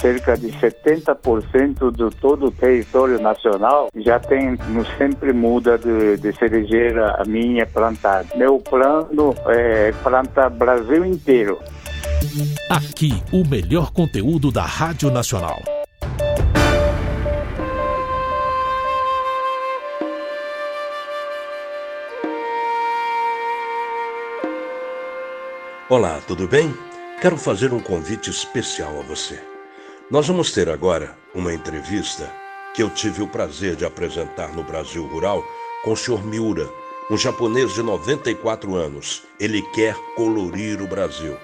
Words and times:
cerca 0.00 0.36
de 0.36 0.48
70% 0.48 1.90
de 1.90 2.16
todo 2.16 2.46
o 2.46 2.50
território 2.50 3.20
nacional 3.20 3.88
já 3.94 4.18
tem 4.18 4.56
no 4.68 4.84
sempre 4.96 5.32
muda 5.32 5.78
de, 5.78 6.16
de 6.16 6.32
cerejeira 6.36 7.16
a 7.18 7.24
minha 7.24 7.66
plantada. 7.66 8.26
Meu 8.34 8.58
plano 8.58 9.34
é 9.46 9.92
plantar 10.02 10.50
Brasil 10.50 11.04
inteiro. 11.04 11.58
Aqui, 12.68 13.22
o 13.32 13.46
melhor 13.46 13.92
conteúdo 13.92 14.50
da 14.50 14.62
Rádio 14.62 15.10
Nacional. 15.10 15.60
Olá, 25.88 26.20
tudo 26.26 26.46
bem? 26.46 26.72
Quero 27.20 27.36
fazer 27.36 27.72
um 27.72 27.80
convite 27.80 28.30
especial 28.30 29.00
a 29.00 29.02
você. 29.02 29.49
Nós 30.10 30.26
vamos 30.26 30.52
ter 30.52 30.68
agora 30.68 31.16
uma 31.34 31.54
entrevista 31.54 32.30
que 32.74 32.82
eu 32.82 32.90
tive 32.90 33.22
o 33.22 33.28
prazer 33.28 33.76
de 33.76 33.84
apresentar 33.84 34.52
no 34.54 34.62
Brasil 34.62 35.06
Rural 35.06 35.44
com 35.84 35.92
o 35.92 35.96
Sr. 35.96 36.24
Miura, 36.24 36.68
um 37.10 37.16
japonês 37.16 37.74
de 37.74 37.82
94 37.82 38.74
anos. 38.74 39.22
Ele 39.38 39.62
quer 39.72 39.94
colorir 40.16 40.82
o 40.82 40.86
Brasil. 40.86 41.36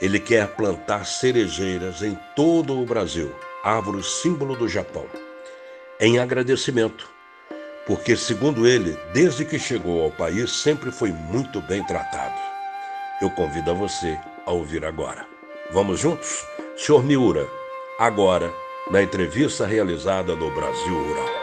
Ele 0.00 0.18
quer 0.18 0.48
plantar 0.56 1.06
cerejeiras 1.06 2.02
em 2.02 2.18
todo 2.34 2.76
o 2.80 2.84
Brasil, 2.84 3.32
árvore 3.62 4.02
símbolo 4.02 4.56
do 4.56 4.68
Japão. 4.68 5.06
Em 6.00 6.18
agradecimento, 6.18 7.08
porque, 7.86 8.16
segundo 8.16 8.66
ele, 8.66 8.98
desde 9.12 9.44
que 9.44 9.58
chegou 9.58 10.02
ao 10.02 10.10
país, 10.10 10.50
sempre 10.50 10.90
foi 10.90 11.12
muito 11.12 11.60
bem 11.60 11.84
tratado 11.84 12.52
eu 13.22 13.30
convido 13.30 13.70
a 13.70 13.74
você 13.74 14.18
a 14.44 14.50
ouvir 14.50 14.84
agora. 14.84 15.24
Vamos 15.70 16.00
juntos? 16.00 16.44
Senhor 16.76 17.04
Miura, 17.04 17.48
agora, 17.98 18.52
na 18.90 19.02
entrevista 19.02 19.66
realizada 19.66 20.34
no 20.34 20.50
Brasil 20.50 20.94
Rural. 20.94 21.42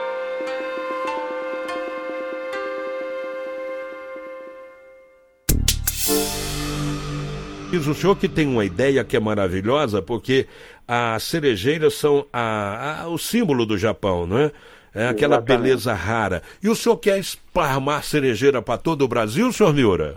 Diz 7.72 7.86
o 7.86 7.94
senhor 7.94 8.16
que 8.16 8.28
tem 8.28 8.48
uma 8.48 8.66
ideia 8.66 9.04
que 9.04 9.16
é 9.16 9.20
maravilhosa, 9.20 10.02
porque 10.02 10.48
as 10.88 11.22
cerejeiras 11.24 11.94
são 11.94 12.26
a, 12.34 13.04
a, 13.04 13.08
o 13.08 13.18
símbolo 13.18 13.64
do 13.64 13.78
Japão, 13.78 14.26
não 14.26 14.40
é? 14.40 14.52
É 14.94 15.08
aquela 15.08 15.36
Exatamente. 15.36 15.62
beleza 15.62 15.94
rara. 15.94 16.42
E 16.64 16.68
o 16.68 16.76
senhor 16.76 16.98
quer 16.98 17.20
esparmar 17.20 18.04
cerejeira 18.04 18.60
para 18.60 18.76
todo 18.76 19.04
o 19.04 19.08
Brasil, 19.08 19.52
senhor 19.54 19.72
Miura? 19.72 20.16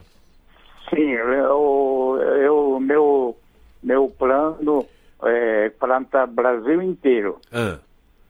Sim, 0.89 1.11
eu, 1.11 2.19
eu 2.41 2.81
meu, 2.81 3.37
meu 3.83 4.09
plano 4.19 4.87
é 5.63 5.71
plantar 5.71 6.27
Brasil 6.27 6.83
inteiro. 6.83 7.39
Ah. 7.53 7.79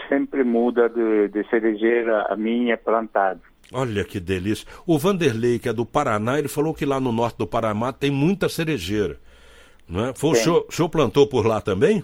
sempre 0.08 0.42
muda 0.42 0.88
de, 0.88 1.28
de 1.28 1.48
cerejeira 1.48 2.26
a 2.28 2.36
minha 2.36 2.76
plantada. 2.76 3.40
Olha 3.72 4.04
que 4.04 4.18
delícia. 4.18 4.66
O 4.86 4.98
Vanderlei, 4.98 5.58
que 5.58 5.68
é 5.68 5.72
do 5.72 5.84
Paraná, 5.84 6.38
ele 6.38 6.48
falou 6.48 6.72
que 6.72 6.86
lá 6.86 6.98
no 6.98 7.12
norte 7.12 7.38
do 7.38 7.46
Paraná 7.46 7.92
tem 7.92 8.10
muita 8.10 8.48
cerejeira. 8.48 9.18
Não 9.88 10.06
é? 10.06 10.14
Foi 10.14 10.30
o, 10.30 10.34
senhor, 10.34 10.66
o 10.68 10.72
senhor 10.72 10.88
plantou 10.88 11.26
por 11.26 11.46
lá 11.46 11.60
também? 11.60 12.02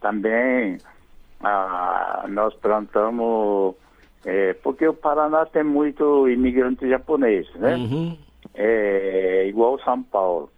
Também. 0.00 0.78
Ah, 1.42 2.26
nós 2.28 2.54
plantamos. 2.54 3.74
É, 4.24 4.52
porque 4.54 4.86
o 4.86 4.94
Paraná 4.94 5.44
tem 5.46 5.64
muito 5.64 6.28
imigrante 6.28 6.88
japonês, 6.88 7.48
né? 7.56 7.74
Uhum. 7.76 8.16
É, 8.54 9.46
igual 9.48 9.80
São 9.80 10.02
Paulo. 10.02 10.50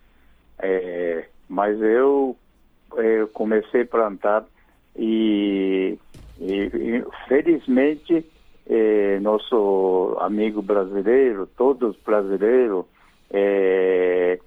É, 0.58 1.26
mas 1.48 1.80
eu, 1.80 2.36
eu 2.96 3.28
comecei 3.28 3.82
a 3.82 3.86
plantar 3.86 4.44
e 4.96 5.98
e, 6.40 7.04
felizmente, 7.28 8.24
eh, 8.66 9.18
nosso 9.20 10.16
amigo 10.20 10.62
brasileiro, 10.62 11.46
todos 11.56 11.96
brasileiros, 12.04 12.86
eh, 13.30 14.38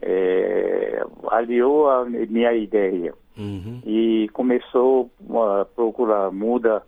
eh, 0.00 1.04
aliou 1.30 1.90
a 1.90 2.04
minha 2.04 2.52
ideia 2.52 3.14
uhum. 3.36 3.80
e 3.84 4.28
começou 4.32 5.10
a 5.30 5.64
procurar 5.64 6.30
muda 6.30 6.82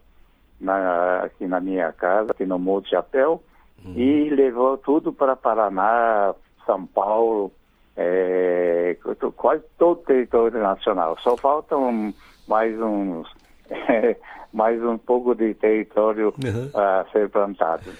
na, 0.60 1.20
aqui 1.20 1.46
na 1.46 1.60
minha 1.60 1.92
casa, 1.92 2.32
aqui 2.32 2.46
no 2.46 2.80
de 2.80 2.90
Chapéu, 2.90 3.42
uhum. 3.84 3.94
e 3.96 4.30
levou 4.30 4.76
tudo 4.78 5.12
para 5.12 5.34
Paraná, 5.34 6.34
São 6.66 6.86
Paulo, 6.86 7.50
é, 7.96 8.96
quase 9.36 9.64
todo 9.78 9.98
o 9.98 10.04
território 10.04 10.60
nacional. 10.60 11.16
Só 11.20 11.36
faltam 11.36 12.14
mais 12.46 12.80
uns 12.80 13.28
mais 14.52 14.82
um 14.82 14.98
pouco 14.98 15.34
de 15.34 15.54
território 15.54 16.34
uhum. 16.42 16.70
a 16.74 17.06
ser 17.12 17.28
plantado. 17.28 17.90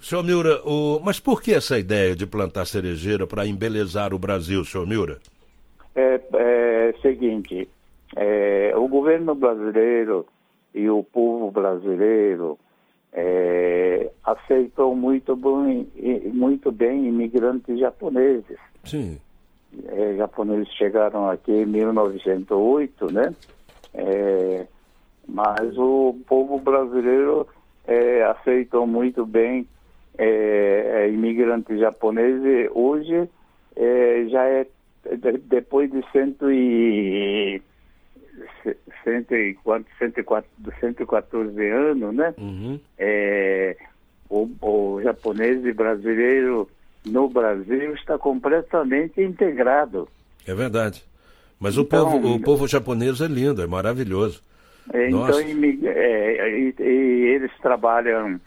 Senhor 0.00 0.24
Miura, 0.24 0.62
o... 0.64 1.00
mas 1.04 1.20
por 1.20 1.42
que 1.42 1.52
essa 1.52 1.78
ideia 1.78 2.16
de 2.16 2.26
plantar 2.26 2.66
cerejeira 2.66 3.26
para 3.26 3.46
embelezar 3.46 4.14
o 4.14 4.18
Brasil, 4.18 4.64
senhor 4.64 4.86
Miura? 4.86 5.18
É, 5.94 6.20
é 6.32 6.94
seguinte, 7.02 7.68
é, 8.16 8.72
o 8.76 8.88
governo 8.88 9.34
brasileiro 9.34 10.26
e 10.74 10.88
o 10.88 11.02
povo 11.02 11.50
brasileiro 11.50 12.58
é, 13.12 14.10
aceitou 14.24 14.94
muito 14.94 15.36
bem, 15.36 15.86
muito 16.32 16.70
bem 16.72 17.06
imigrantes 17.06 17.78
japoneses. 17.78 18.58
Sim. 18.84 19.18
É, 19.86 20.16
japoneses 20.16 20.72
chegaram 20.74 21.28
aqui 21.28 21.52
em 21.52 21.66
1908, 21.66 23.12
né? 23.12 23.34
É, 23.94 24.66
mas 25.32 25.76
o 25.78 26.16
povo 26.26 26.58
brasileiro 26.58 27.46
é, 27.86 28.22
aceitou 28.24 28.86
muito 28.86 29.24
bem 29.24 29.66
é, 30.18 31.04
é 31.04 31.10
imigrantes 31.10 31.78
japoneses. 31.78 32.68
Hoje 32.74 33.28
é, 33.76 34.26
já 34.28 34.44
é 34.44 34.66
depois 35.48 35.90
de 35.90 36.04
cento 36.12 36.50
e 36.50 37.62
cento 39.04 39.34
e 39.34 39.54
quanto, 39.54 39.86
114 40.78 41.68
anos, 41.68 42.14
né? 42.14 42.34
Uhum. 42.38 42.78
É, 42.98 43.76
o, 44.28 44.48
o 44.60 45.00
japonês 45.02 45.64
e 45.64 45.72
brasileiro 45.72 46.68
no 47.04 47.28
Brasil 47.28 47.94
está 47.94 48.18
completamente 48.18 49.20
integrado. 49.20 50.08
É 50.46 50.54
verdade. 50.54 51.04
Mas 51.58 51.76
então, 51.76 52.06
o, 52.06 52.10
povo, 52.10 52.34
o 52.34 52.40
povo 52.40 52.68
japonês 52.68 53.20
é 53.20 53.26
lindo, 53.26 53.62
é 53.62 53.66
maravilhoso. 53.66 54.42
É, 54.92 55.08
então, 55.08 55.38
é, 55.38 56.58
e, 56.58 56.74
e, 56.78 57.28
eles 57.34 57.52
trabalham, 57.60 58.40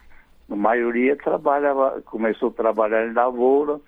a 0.49 0.55
maioria 0.55 1.15
trabalha, 1.15 1.73
começou 2.05 2.49
a 2.49 2.53
trabalhar 2.53 3.07
em 3.07 3.13
lavoura, 3.13 3.79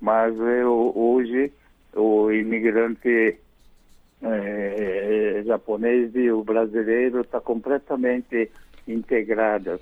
mas 0.00 0.34
eu, 0.38 0.92
hoje 0.94 1.52
o 1.94 2.30
imigrante 2.30 3.36
é, 4.22 5.42
japonês 5.46 6.14
e 6.14 6.30
o 6.30 6.42
brasileiro 6.42 7.20
está 7.20 7.40
completamente 7.40 8.50
integrado. 8.86 9.80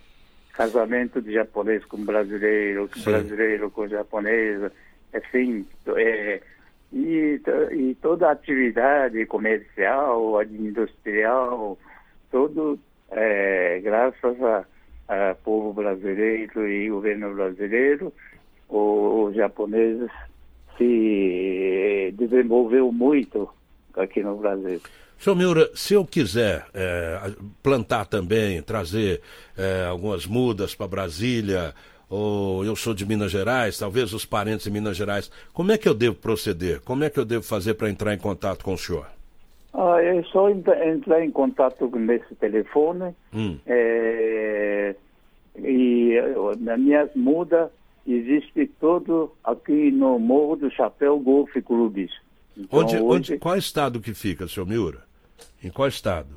Casamento 0.53 1.21
de 1.21 1.33
japonês 1.33 1.85
com 1.85 2.03
brasileiro, 2.03 2.89
Sim. 2.95 3.05
brasileiro 3.05 3.71
com 3.71 3.87
japonês, 3.87 4.71
assim, 5.13 5.67
é, 5.97 6.41
e, 6.93 7.41
e 7.73 7.95
toda 8.01 8.31
atividade 8.31 9.27
comercial, 9.27 10.43
industrial, 10.45 11.79
tudo 12.31 12.79
é, 13.11 13.81
graças 13.83 14.37
ao 15.09 15.35
povo 15.37 15.73
brasileiro 15.73 16.69
e 16.69 16.89
governo 16.89 17.35
brasileiro, 17.35 18.13
os 18.69 19.35
japoneses 19.35 20.11
se 20.77 22.13
desenvolveu 22.17 22.91
muito 22.93 23.49
aqui 23.95 24.23
no 24.23 24.37
Brasil. 24.37 24.81
Senhor 25.19 25.37
Miura, 25.37 25.71
se 25.75 25.95
eu 25.95 26.05
quiser 26.05 26.67
é, 26.75 27.33
plantar 27.63 28.05
também, 28.05 28.61
trazer 28.61 29.23
é, 29.57 29.87
algumas 29.87 30.27
mudas 30.27 30.75
para 30.75 30.87
Brasília, 30.87 31.75
ou 32.09 32.65
eu 32.65 32.77
sou 32.77 32.93
de 32.93 33.07
Minas 33.07 33.33
Gerais, 33.33 33.79
talvez 33.79 34.13
os 34.13 34.27
parentes 34.27 34.67
em 34.67 34.71
Minas 34.71 34.97
Gerais, 34.97 35.31
como 35.53 35.73
é 35.73 35.79
que 35.79 35.89
eu 35.89 35.95
devo 35.95 36.17
proceder? 36.17 36.81
Como 36.83 37.03
é 37.03 37.11
que 37.11 37.19
eu 37.19 37.25
devo 37.25 37.43
fazer 37.43 37.75
para 37.75 37.89
entrar 37.89 38.13
em 38.13 38.19
contato 38.19 38.63
com 38.63 38.75
o 38.75 38.79
senhor? 38.79 39.16
Ah, 39.79 40.03
é 40.03 40.23
só 40.33 40.49
entrar 40.49 41.23
em 41.23 41.31
contato 41.31 41.87
nesse 41.99 42.35
telefone 42.37 43.15
hum. 43.35 43.59
é, 43.67 44.97
e 45.59 46.15
na 46.59 46.79
minhas 46.79 47.15
mudas 47.15 47.69
existe 48.07 48.67
todo 48.81 49.31
aqui 49.45 49.91
no 49.91 50.19
Morro 50.19 50.57
do 50.57 50.71
Chapéu 50.71 51.19
Golf 51.19 51.55
Clubes. 51.63 52.11
Então, 52.57 52.79
onde, 52.79 52.97
hoje, 52.97 53.05
onde, 53.05 53.39
qual 53.39 53.55
estado 53.57 54.01
que 54.01 54.15
fica, 54.15 54.49
seu 54.49 54.65
Miura? 54.65 55.01
Em 55.63 55.69
qual 55.69 55.89
estado? 55.89 56.31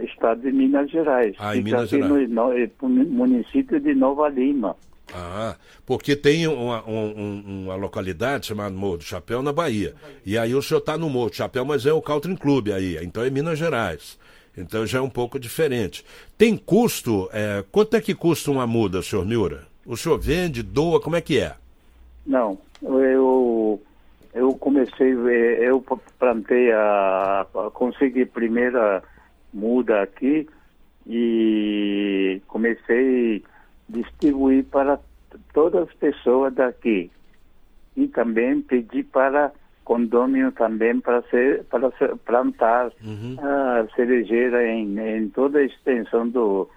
Estado 0.00 0.42
de 0.42 0.50
Minas 0.50 0.90
Gerais. 0.90 1.36
Ah, 1.38 1.56
em 1.56 1.62
Minas 1.62 1.88
Gerais. 1.88 2.28
No, 2.28 2.52
no, 2.52 2.88
município 2.88 3.78
de 3.78 3.94
Nova 3.94 4.28
Lima. 4.28 4.74
Ah, 5.14 5.56
porque 5.84 6.16
tem 6.16 6.46
uma, 6.48 6.84
um, 6.88 7.64
uma 7.64 7.74
localidade 7.76 8.46
chamada 8.46 8.74
Morro 8.74 8.98
do 8.98 9.04
Chapéu 9.04 9.42
na 9.42 9.52
Bahia. 9.52 9.94
E 10.24 10.36
aí 10.36 10.54
o 10.54 10.62
senhor 10.62 10.80
está 10.80 10.98
no 10.98 11.08
Morro 11.08 11.30
do 11.30 11.36
Chapéu, 11.36 11.64
mas 11.64 11.86
é 11.86 11.92
o 11.92 12.02
Caltrim 12.02 12.34
Clube 12.34 12.72
aí, 12.72 12.98
então 13.02 13.22
é 13.22 13.30
Minas 13.30 13.58
Gerais. 13.58 14.18
Então 14.56 14.86
já 14.86 14.98
é 14.98 15.02
um 15.02 15.10
pouco 15.10 15.38
diferente. 15.38 16.04
Tem 16.36 16.56
custo? 16.56 17.28
É, 17.32 17.62
quanto 17.70 17.94
é 17.94 18.00
que 18.00 18.14
custa 18.14 18.50
uma 18.50 18.66
muda, 18.66 19.02
senhor 19.02 19.24
Miura? 19.24 19.66
O 19.84 19.96
senhor 19.96 20.18
vende, 20.18 20.62
doa, 20.62 21.00
como 21.00 21.14
é 21.14 21.20
que 21.20 21.38
é? 21.38 21.54
Não, 22.26 22.58
eu, 22.82 23.80
eu 24.34 24.54
comecei, 24.54 25.12
eu 25.12 25.84
plantei 26.18 26.72
a, 26.72 27.46
conseguir 27.72 28.22
a 28.22 28.26
primeira 28.26 29.02
muda 29.52 30.02
aqui 30.02 30.48
e 31.06 32.40
comecei 32.48 33.44
distribuir 33.88 34.64
para 34.64 34.98
todas 35.52 35.88
as 35.88 35.94
pessoas 35.94 36.54
daqui. 36.54 37.10
E 37.96 38.06
também 38.08 38.60
pedi 38.60 39.02
para 39.02 39.52
condomínio 39.84 40.50
também 40.50 40.98
para 41.00 41.22
ser 41.22 41.64
para 41.64 41.90
ser, 41.92 42.16
plantar 42.16 42.90
uhum. 43.02 43.36
a 43.40 43.86
cerejeira 43.94 44.66
em, 44.66 44.98
em 44.98 45.28
toda 45.28 45.60
a 45.60 45.64
extensão 45.64 46.28
do 46.28 46.68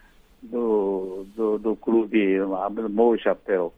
do, 0.42 1.26
do, 1.36 1.58
do 1.58 1.76
clube 1.76 2.40
Morro 2.90 3.18
Chapéu. 3.18 3.74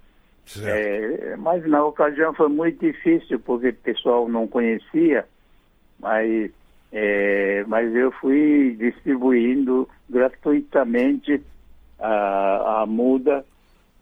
É, 0.63 1.35
mas 1.37 1.65
na 1.67 1.83
ocasião 1.83 2.33
foi 2.33 2.49
muito 2.49 2.85
difícil 2.85 3.39
porque 3.39 3.69
o 3.69 3.75
pessoal 3.75 4.27
não 4.27 4.47
conhecia, 4.47 5.25
mas 5.99 6.51
é, 6.91 7.63
mas 7.67 7.95
eu 7.95 8.11
fui 8.11 8.75
distribuindo 8.77 9.87
gratuitamente 10.09 11.41
a, 12.01 12.81
a 12.81 12.85
muda 12.85 13.45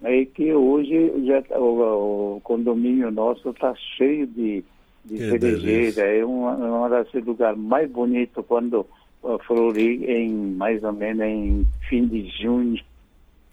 e 0.06 0.26
que 0.26 0.54
hoje 0.54 1.12
já, 1.26 1.44
o, 1.58 2.38
o 2.38 2.42
condomínio 2.42 3.12
nosso 3.12 3.50
está 3.50 3.76
cheio 3.98 4.26
de, 4.28 4.64
de 5.04 5.18
cerejeira. 5.18 6.04
É 6.04 6.26
um, 6.26 6.48
um 6.48 6.90
dos 6.90 7.26
lugares 7.26 7.60
mais 7.60 7.92
bonitos 7.92 8.46
quando 8.48 8.86
uh, 9.22 9.38
florir 9.46 10.10
em 10.10 10.30
mais 10.30 10.84
ou 10.84 10.94
menos 10.94 11.26
em 11.26 11.68
fim 11.90 12.08
de 12.08 12.30
junho, 12.42 12.82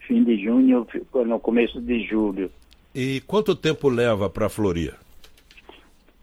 fim 0.07 0.23
de 0.23 0.43
junho, 0.43 0.87
no 1.13 1.41
começo 1.41 1.81
de 1.81 2.07
julho. 2.07 2.51
E 2.95 3.21
quanto 3.27 3.57
tempo 3.57 3.89
leva 3.89 4.31
para 4.31 4.49
florir? 4.49 4.95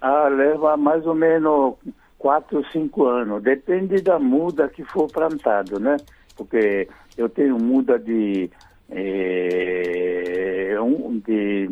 Ah, 0.02 0.28
leva 0.28 0.76
mais 0.76 1.06
ou 1.06 1.14
menos 1.14 1.76
quatro, 2.18 2.66
cinco 2.72 3.06
anos. 3.06 3.44
Depende 3.44 4.02
da 4.02 4.18
muda 4.18 4.70
que 4.70 4.84
for 4.86 5.12
plantado, 5.12 5.80
né? 5.80 5.98
Porque 6.36 6.88
eu 7.18 7.30
tenho 7.30 7.58
muda 7.58 7.98
de, 8.00 8.50
é, 8.90 10.76
um, 10.82 11.20
de 11.20 11.68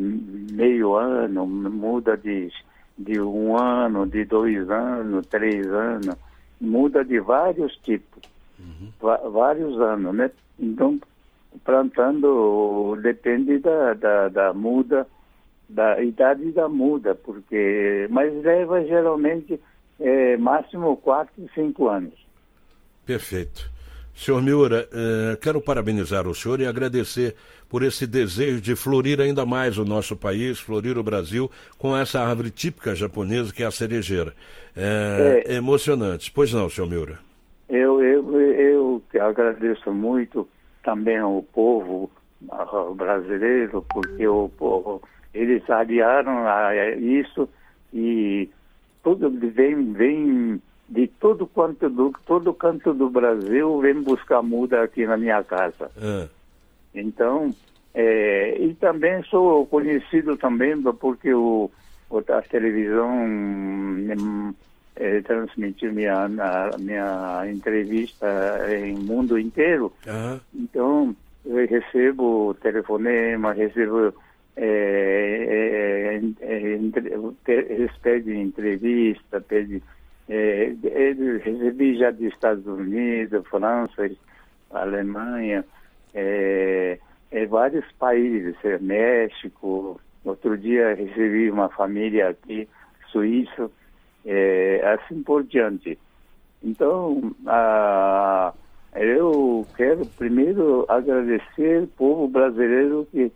meio 0.51 0.95
ano, 0.95 1.45
muda 1.45 2.17
de, 2.17 2.51
de 2.97 3.19
um 3.19 3.57
ano, 3.57 4.05
de 4.07 4.25
dois 4.25 4.69
anos, 4.69 5.25
três 5.27 5.67
anos, 5.67 6.15
muda 6.59 7.03
de 7.03 7.19
vários 7.19 7.75
tipos, 7.77 8.21
uhum. 8.59 8.91
vários 9.31 9.79
anos, 9.79 10.15
né? 10.15 10.31
Então, 10.59 10.99
plantando 11.63 12.95
depende 13.01 13.59
da, 13.59 13.93
da, 13.93 14.29
da 14.29 14.53
muda, 14.53 15.07
da 15.67 16.01
idade 16.03 16.51
da 16.51 16.69
muda, 16.69 17.15
porque, 17.15 18.07
mas 18.09 18.33
leva 18.43 18.83
geralmente 18.85 19.59
é, 19.99 20.37
máximo 20.37 20.95
quatro, 20.97 21.49
cinco 21.53 21.87
anos. 21.87 22.13
Perfeito. 23.05 23.69
Senhor 24.13 24.41
Miura, 24.41 24.87
eh, 24.93 25.37
quero 25.41 25.61
parabenizar 25.61 26.27
o 26.27 26.35
senhor 26.35 26.59
e 26.59 26.67
agradecer 26.67 27.35
por 27.69 27.83
esse 27.83 28.05
desejo 28.05 28.59
de 28.59 28.75
florir 28.75 29.21
ainda 29.21 29.45
mais 29.45 29.77
o 29.77 29.85
nosso 29.85 30.15
país, 30.15 30.59
florir 30.59 30.97
o 30.97 31.03
Brasil, 31.03 31.49
com 31.77 31.95
essa 31.95 32.19
árvore 32.19 32.51
típica 32.51 32.93
japonesa 32.93 33.53
que 33.53 33.63
é 33.63 33.65
a 33.65 33.71
cerejeira. 33.71 34.33
É, 34.75 35.43
é, 35.47 35.53
é 35.53 35.55
emocionante. 35.57 36.31
Pois 36.31 36.53
não, 36.53 36.69
senhor 36.69 36.87
Miura? 36.87 37.19
Eu, 37.69 38.03
eu, 38.03 39.01
eu 39.13 39.21
agradeço 39.21 39.91
muito 39.93 40.47
também 40.83 41.17
ao 41.17 41.41
povo 41.43 42.11
brasileiro, 42.95 43.85
porque 43.89 44.27
o 44.27 44.49
povo, 44.49 45.01
eles 45.33 45.67
aliaram 45.69 46.47
a 46.47 46.75
isso 46.97 47.47
e 47.93 48.49
tudo 49.03 49.29
vem, 49.29 49.93
vem 49.93 50.61
todo 51.21 51.45
quanto 51.45 51.87
do 51.87 52.11
todo 52.25 52.53
canto 52.53 52.93
do 52.93 53.09
Brasil 53.09 53.79
vem 53.79 54.01
buscar 54.01 54.41
muda 54.41 54.81
aqui 54.81 55.05
na 55.05 55.15
minha 55.15 55.41
casa. 55.43 55.89
É. 56.01 56.27
Então, 56.95 57.53
é, 57.93 58.57
e 58.59 58.73
também 58.73 59.23
sou 59.23 59.65
conhecido 59.67 60.35
também 60.35 60.81
porque 60.99 61.31
o, 61.33 61.69
a 62.09 62.41
televisão 62.41 63.09
é, 64.95 65.21
transmitiu 65.21 65.93
minha, 65.93 66.25
a, 66.25 66.77
minha 66.79 67.43
entrevista 67.49 68.27
em 68.75 68.95
mundo 68.95 69.37
inteiro. 69.37 69.93
Uhum. 70.07 70.39
Então, 70.55 71.15
eu 71.45 71.67
recebo 71.67 72.55
telefonema, 72.55 73.53
recebo 73.53 74.13
é, 74.57 76.19
é, 76.19 76.21
é, 76.41 77.53
eles 77.53 77.91
pedem 78.01 78.41
entrevista, 78.41 79.39
pedem 79.39 79.81
é, 80.33 80.73
recebi 81.43 81.97
já 81.97 82.09
dos 82.11 82.21
Estados 82.21 82.65
Unidos, 82.65 83.45
França, 83.47 84.09
Alemanha, 84.71 85.65
é, 86.13 86.97
é, 87.29 87.45
vários 87.45 87.85
países, 87.93 88.55
é, 88.63 88.77
México. 88.79 89.99
Outro 90.23 90.57
dia 90.57 90.93
recebi 90.95 91.51
uma 91.51 91.67
família 91.69 92.29
aqui, 92.29 92.67
Suíça, 93.11 93.69
é, 94.25 94.81
assim 94.93 95.21
por 95.21 95.43
diante. 95.43 95.99
Então, 96.63 97.35
a, 97.45 98.53
eu 98.95 99.67
quero 99.75 100.05
primeiro 100.05 100.85
agradecer 100.87 101.83
o 101.83 101.87
povo 101.87 102.27
brasileiro 102.27 103.05
que 103.11 103.31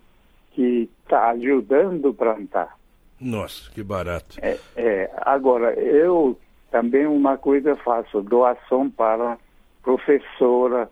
que 0.51 0.89
está 1.03 1.31
ajudando 1.31 2.07
a 2.07 2.13
plantar. 2.13 2.77
Nossa, 3.19 3.69
que 3.71 3.83
barato. 3.83 4.37
É, 4.42 4.57
é, 4.78 5.11
agora, 5.18 5.73
eu 5.73 6.40
também 6.76 7.08
uma 7.08 7.38
coisa 7.38 7.74
faço, 7.78 8.22
doação 8.22 8.90
para 8.90 9.38
professora, 9.82 10.90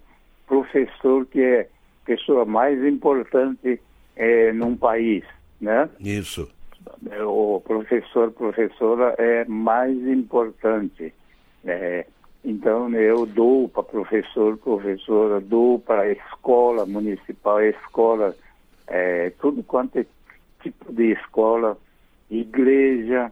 professor 0.48 1.25
que 1.25 1.42
é 1.42 1.62
a 2.04 2.06
pessoa 2.06 2.46
mais 2.46 2.82
importante 2.86 3.82
é, 4.16 4.54
num 4.54 4.78
país, 4.78 5.25
né? 5.60 5.90
Isso. 6.00 6.50
O 7.28 7.60
professor, 7.60 8.32
professora 8.32 9.13
é 9.18 9.44
mais 9.44 9.98
importante. 10.08 11.13
É, 11.66 12.06
então 12.46 12.90
eu 12.96 13.25
dou 13.25 13.68
para 13.68 13.84
professor, 13.84 14.58
professora, 14.58 15.42
dou 15.42 15.80
para 15.80 16.04
a 16.04 16.12
escola 16.13 16.86
municipal, 16.86 17.62
escola, 17.62 18.34
é, 18.88 19.32
tudo 19.32 19.62
quanto 19.63 20.00
é 20.00 20.06
tipo 20.62 20.94
de 20.94 21.12
escola, 21.12 21.78
igreja, 22.32 23.30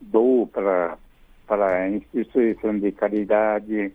dou 0.00 0.46
para 0.46 0.96
para 1.54 1.88
instituição 1.88 2.78
de 2.78 2.90
caridade. 2.92 3.92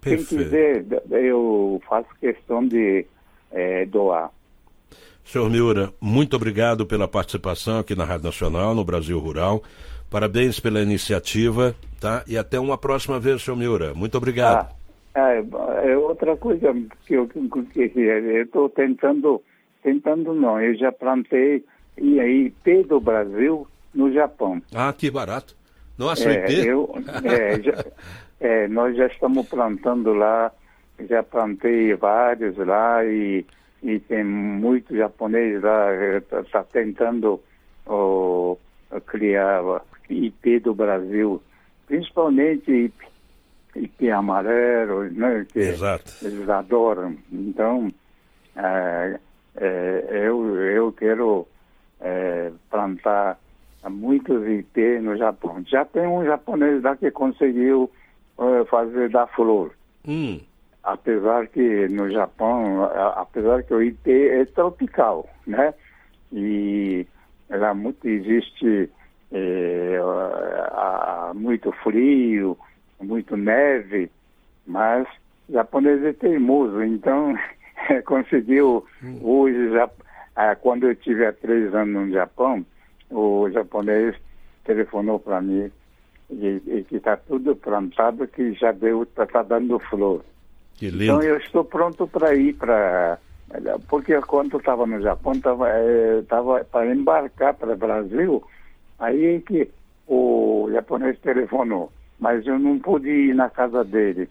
Perfeito. 0.00 0.28
Quem 0.28 0.38
quiser, 0.38 0.84
eu 1.10 1.80
faço 1.88 2.08
questão 2.20 2.66
de 2.66 3.06
é, 3.50 3.86
doar. 3.86 4.30
Senhor 5.24 5.48
Miura, 5.48 5.92
muito 6.00 6.36
obrigado 6.36 6.84
pela 6.84 7.08
participação 7.08 7.78
aqui 7.78 7.94
na 7.94 8.04
Rádio 8.04 8.24
Nacional, 8.24 8.74
no 8.74 8.84
Brasil 8.84 9.18
Rural. 9.18 9.62
Parabéns 10.10 10.60
pela 10.60 10.82
iniciativa, 10.82 11.74
tá? 11.98 12.22
E 12.26 12.36
até 12.36 12.60
uma 12.60 12.76
próxima 12.76 13.18
vez, 13.18 13.42
senhor 13.42 13.56
Miura. 13.56 13.94
Muito 13.94 14.18
obrigado. 14.18 14.68
Ah, 15.14 15.32
é, 15.32 15.44
é 15.92 15.96
outra 15.96 16.36
coisa 16.36 16.74
que 17.06 17.14
eu 17.14 17.30
estou 18.42 18.68
tentando, 18.68 19.40
tentando 19.82 20.34
não, 20.34 20.60
eu 20.60 20.74
já 20.74 20.92
plantei 20.92 21.64
e 21.96 22.20
aí 22.20 22.46
IP 22.46 22.82
do 22.84 23.00
Brasil 23.00 23.66
no 23.94 24.12
Japão. 24.12 24.60
Ah, 24.74 24.92
que 24.92 25.10
barato. 25.10 25.61
Nossa, 25.98 26.30
é, 26.30 26.46
Eu, 26.64 26.94
é, 27.24 27.60
já, 27.60 27.84
é, 28.40 28.68
nós 28.68 28.96
já 28.96 29.06
estamos 29.06 29.48
plantando 29.48 30.12
lá, 30.12 30.50
já 31.08 31.22
plantei 31.22 31.94
vários 31.94 32.56
lá 32.56 33.04
e, 33.04 33.44
e 33.82 33.98
tem 34.00 34.24
muito 34.24 34.96
japonês 34.96 35.62
lá, 35.62 35.94
está 36.16 36.42
tá 36.44 36.64
tentando 36.64 37.40
oh, 37.86 38.56
criar 39.06 39.62
IP 40.08 40.60
do 40.60 40.74
Brasil, 40.74 41.42
principalmente 41.86 42.70
IP, 42.70 43.06
IP 43.76 44.10
amarelo, 44.10 45.04
né, 45.10 45.46
que 45.52 45.58
Exato. 45.58 46.12
eles 46.22 46.48
adoram. 46.48 47.16
Então, 47.30 47.92
é, 48.56 49.18
é, 49.56 50.04
eu, 50.10 50.56
eu 50.56 50.92
quero 50.92 51.46
é, 52.00 52.50
plantar 53.82 53.90
muitos 53.90 54.46
IP 54.46 55.00
no 55.00 55.16
Japão. 55.16 55.62
Já 55.66 55.84
tem 55.84 56.06
um 56.06 56.24
japonês 56.24 56.82
lá 56.82 56.96
que 56.96 57.10
conseguiu 57.10 57.90
é, 58.38 58.64
fazer 58.66 59.10
da 59.10 59.26
flor. 59.26 59.72
Hum. 60.06 60.40
Apesar 60.82 61.46
que 61.48 61.88
no 61.88 62.10
Japão, 62.10 62.84
apesar 63.16 63.62
que 63.62 63.74
o 63.74 63.82
IP 63.82 64.10
é 64.10 64.44
tropical, 64.46 65.28
né? 65.46 65.74
E 66.32 67.06
lá 67.48 67.74
muito 67.74 68.08
existe 68.08 68.90
é, 69.30 70.00
a, 70.72 71.30
a, 71.30 71.34
muito 71.34 71.70
frio, 71.84 72.58
muito 73.00 73.36
neve, 73.36 74.10
mas 74.66 75.06
o 75.48 75.52
japonês 75.52 76.02
é 76.02 76.12
teimoso, 76.12 76.82
então 76.82 77.36
conseguiu 78.06 78.84
hum. 79.04 79.20
hoje 79.22 79.70
já 79.70 79.88
ah, 80.34 80.56
quando 80.56 80.88
eu 80.88 80.96
tive 80.96 81.26
há 81.26 81.32
três 81.32 81.72
anos 81.74 82.08
no 82.08 82.12
Japão, 82.12 82.64
o 83.12 83.50
japonês 83.50 84.16
telefonou 84.64 85.18
para 85.18 85.40
mim 85.40 85.70
e, 86.30 86.62
e 86.66 86.84
que 86.84 86.96
está 86.96 87.16
tudo 87.16 87.54
plantado, 87.54 88.26
que 88.26 88.52
já 88.54 88.72
deu, 88.72 89.02
está 89.02 89.26
tá 89.26 89.42
dando 89.42 89.78
flor. 89.78 90.24
Que 90.76 90.90
lindo. 90.90 91.04
Então 91.04 91.22
eu 91.22 91.36
estou 91.36 91.64
pronto 91.64 92.06
para 92.06 92.34
ir 92.34 92.54
para. 92.54 93.18
Porque 93.88 94.18
quando 94.22 94.56
estava 94.56 94.86
no 94.86 95.00
Japão, 95.02 95.32
estava 95.32 95.68
é, 95.68 96.22
tava 96.22 96.64
para 96.64 96.94
embarcar 96.94 97.54
para 97.54 97.74
o 97.74 97.76
Brasil, 97.76 98.42
aí 98.98 99.40
que 99.42 99.68
o 100.06 100.70
japonês 100.72 101.18
telefonou, 101.20 101.92
mas 102.18 102.46
eu 102.46 102.58
não 102.58 102.78
pude 102.78 103.10
ir 103.10 103.34
na 103.34 103.50
casa 103.50 103.84
dele. 103.84 104.28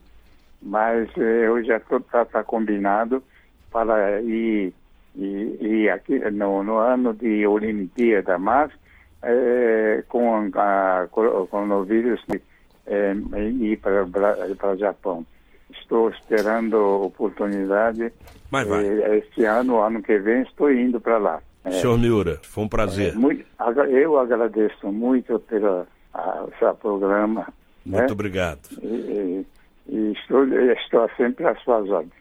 Mas 0.61 1.09
é, 1.17 1.47
eu 1.47 1.63
já 1.63 1.77
estou 1.77 1.99
tá, 1.99 2.25
tá 2.25 2.43
combinado 2.43 3.23
para 3.71 4.21
ir 4.21 4.73
e, 5.15 5.57
e 5.59 5.89
aqui 5.89 6.19
no, 6.31 6.63
no, 6.63 6.77
ano 6.77 7.13
de 7.13 7.45
Olimpíada, 7.45 8.37
mas 8.37 8.71
é, 9.21 10.03
com, 10.07 10.49
a, 10.55 11.07
com 11.11 11.69
o 11.69 11.83
vírus 11.83 12.23
é, 12.87 13.13
ir 13.59 13.77
para, 13.77 14.05
para 14.55 14.71
o 14.71 14.77
Japão. 14.77 15.25
Estou 15.69 16.09
esperando 16.09 16.75
a 16.75 16.97
oportunidade. 16.97 18.11
Mas 18.49 18.67
vai. 18.67 18.85
É, 18.85 19.17
este 19.17 19.45
ano, 19.45 19.81
ano 19.81 20.01
que 20.01 20.17
vem, 20.19 20.41
estou 20.41 20.71
indo 20.71 20.99
para 20.99 21.17
lá. 21.17 21.41
É, 21.63 21.71
Senhor 21.71 21.97
Miura, 21.97 22.39
foi 22.43 22.63
um 22.63 22.67
prazer. 22.67 23.13
É, 23.13 23.15
muito, 23.15 23.45
eu 23.89 24.19
agradeço 24.19 24.91
muito 24.91 25.39
pelo 25.39 25.85
seu 26.59 26.73
programa. 26.75 27.47
Muito 27.85 28.01
né? 28.01 28.11
obrigado. 28.11 28.69
E, 28.81 28.85
e, 28.87 29.47
e 29.87 30.11
estou, 30.13 30.45
estou 30.45 31.09
sempre 31.15 31.45
às 31.45 31.61
suas 31.63 31.89
ordens. 31.89 32.20